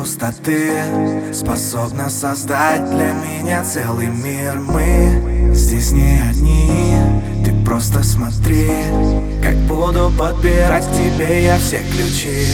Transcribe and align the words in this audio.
пустоты 0.00 0.82
Способна 1.32 2.08
создать 2.08 2.88
для 2.90 3.12
меня 3.12 3.62
целый 3.64 4.06
мир. 4.06 4.54
Мы 4.58 5.52
здесь 5.54 5.92
не 5.92 6.20
одни 6.28 6.96
Ты 7.44 7.52
просто 7.64 8.02
смотри 8.02 8.70
Как 9.42 9.56
буду 9.68 10.10
подбирать 10.18 10.86
к 10.86 10.92
тебе 10.92 11.44
я 11.44 11.58
все 11.58 11.80
ключи. 11.92 12.46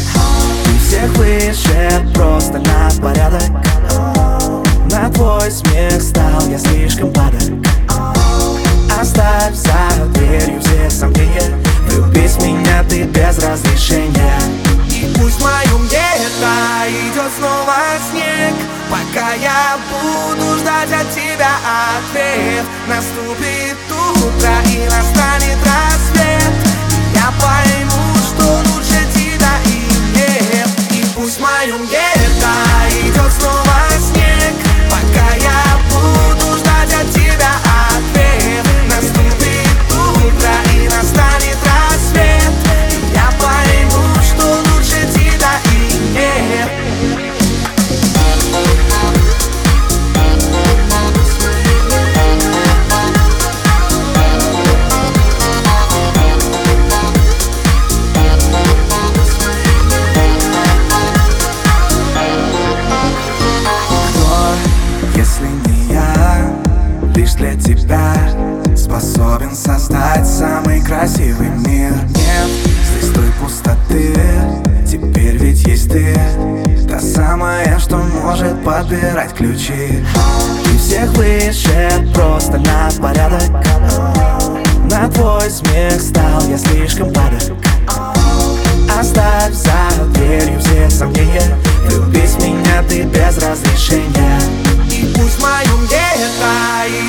Ты 0.65 0.79
всех 0.79 1.17
выше 1.17 2.13
просто 2.15 2.59
на 2.59 2.91
порядок. 3.01 3.43
На 4.91 5.09
твой 5.11 5.51
смех 5.51 6.01
стал 6.03 6.49
я 6.49 6.59
слишком 6.59 7.13
падок. 7.13 7.43
Оставь 9.01 9.55
за 9.55 10.07
дверью 10.15 10.61
все 10.61 10.91
сомнения. 10.91 11.55
Влюбись 11.89 12.33
в 12.33 12.45
меня 12.45 12.83
ты 12.89 13.05
без 13.05 13.39
разрешения 13.39 14.26
я 19.47 19.79
буду 19.93 20.59
ждать 20.59 20.91
от 20.93 21.09
тебя 21.15 21.53
ответ. 21.95 22.65
Наступит 22.89 23.77
утро 23.91 24.55
и 24.75 24.85
настанет 24.89 25.59
рассвет. 25.65 26.53
И 26.91 27.17
я 27.17 27.33
пойму, 27.41 28.05
что 28.27 28.45
лучше 28.69 28.99
тебя 29.15 29.55
и 29.67 30.17
нет. 30.17 30.69
И 30.91 31.07
пусть 31.15 31.39
в 31.39 31.41
моем 31.41 31.87
где-то 31.87 32.51
идет 32.91 33.33
снова 33.33 33.46
для 67.37 67.55
тебя. 67.55 68.15
Способен 68.77 69.55
создать 69.55 70.27
самый 70.27 70.81
красивый 70.83 71.49
мир. 71.49 71.93
Нет 72.15 72.51
здесь 72.99 73.13
той 73.13 73.31
пустоты, 73.41 74.15
теперь 74.87 75.37
ведь 75.37 75.67
есть 75.67 75.91
ты. 75.91 76.15
Та 76.89 77.01
самая, 77.01 77.79
что 77.79 77.99
может 77.99 78.63
подбирать 78.65 79.35
ключи. 79.35 80.05
И 80.73 80.79
всех 80.79 81.11
выше 81.13 81.91
просто 82.15 82.59
на 82.59 82.91
порядок. 83.01 83.51
На 84.91 85.09
твой 85.09 85.51
смех 85.51 86.01
стал 86.01 86.43
я 86.49 86.59
слишком 86.59 87.13
падок. 87.13 87.57
Оставь 88.99 89.53
за 89.53 90.05
дверью 90.15 90.56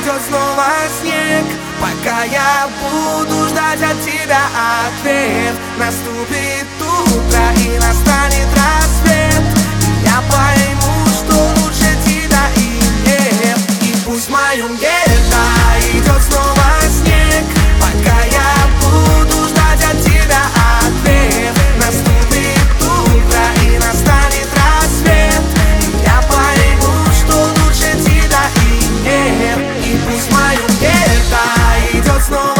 пойдет 0.07 0.21
снова 0.27 0.65
снег 1.01 1.45
Пока 1.79 2.23
я 2.23 2.69
буду 2.81 3.47
ждать 3.49 3.81
от 3.81 4.01
тебя 4.03 4.41
ответ. 4.87 5.53
Наступит 5.77 6.65
утро 6.81 7.53
и 7.55 7.77
настанет 7.77 8.47
рай 8.55 8.76
snow. 32.27 32.56